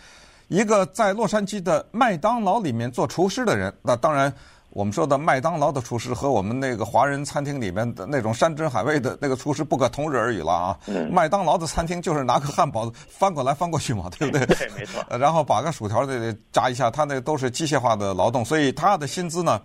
[0.48, 4.34] 一个在洛杉矶的麦当劳里面做厨师的人，那当然。
[4.76, 10.78] 我们说的麦当劳的厨师和我们那个华人餐厅里面的那种山珍海味的那个厨师不可同日而语了啊！
[10.88, 14.46] 嗯、麦当劳的餐厅就是拿个汉堡翻过来翻过去嘛，对不对？
[14.54, 15.02] 对，没错。
[15.18, 19.62] 然后把个薯条得炸一下，他那都是机械化的劳动，所以他的薪资呢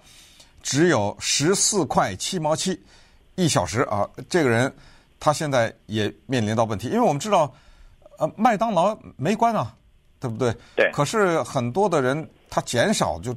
[0.62, 2.80] 只有十四块七毛七
[3.34, 4.08] 一小时啊！
[4.28, 4.72] 这个人
[5.18, 7.52] 他现在也面临到问题，因为我们知道，
[8.18, 9.74] 呃，麦当劳没关啊，
[10.20, 10.56] 对不对？
[10.76, 10.88] 对。
[10.92, 13.34] 可是很多的人他减少就。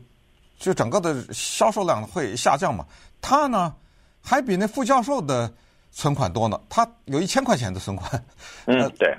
[0.63, 2.85] 就整个的销售量会下降嘛？
[3.21, 3.75] 他呢，
[4.23, 5.51] 还比那副教授的
[5.91, 6.57] 存款多呢。
[6.69, 8.09] 他有一千块钱的存款。
[8.67, 9.13] 嗯，对。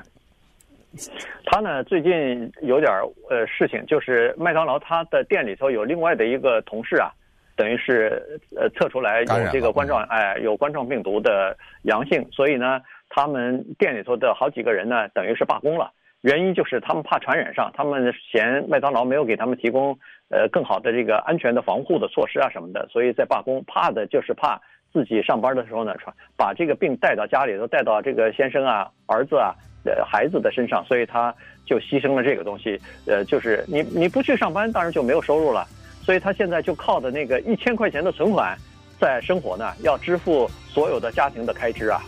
[1.44, 2.90] 他呢，最近有点
[3.28, 7.12] 呃事情，就是麦当劳他的店里头有另外的一个同事啊，
[7.56, 12.80] 等于是呃测出来有这个冠状哎有冠状病毒的阳性，所以呢，
[13.10, 15.92] 他们店里头的好几个人呢，等于是罢工了。
[16.24, 19.90] 原因就是他们怕传染上，他们嫌麦当劳没有给他们提供
[20.30, 24.58] 呃更好的这个安全的防护的措施啊什么的，所以在罢工，怕的就是怕
[24.90, 29.54] 自己上班的时候呢，传把这个病带到家里头，带到这个先生啊、儿子啊、
[29.84, 31.34] 呃孩子的身上，所以他
[31.66, 32.80] 就牺牲了这个东西。
[33.06, 35.66] 呃，就是你你不去上班，当然就没有收入了。
[36.02, 38.56] 所以他现在就靠的那个一千块钱的存款
[38.98, 42.00] 在生活呢，要支付所有的家庭的开支啊。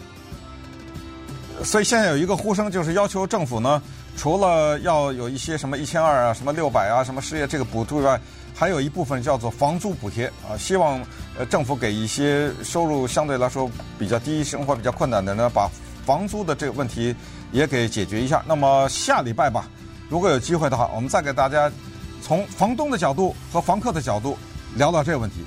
[1.62, 3.82] 所以现在有一个呼声，就是要求政府呢，
[4.16, 8.20] 除了要有一些什么一千二啊、什么六百啊、什么失业这个补助以外。
[8.58, 10.98] 还有一部分叫做房租补贴啊，希望
[11.38, 15.70] 呃政府给一些收入相对来说比较低、生活比较困难的呢，把
[16.06, 17.14] 房租的这个问题
[17.52, 18.42] 也给解决一下。
[18.46, 19.68] 那么下礼拜吧，
[20.08, 21.70] 如果有机会的话，我们再给大家
[22.22, 24.38] 从房东的角度和房客的角度
[24.74, 25.44] 聊聊这个问题。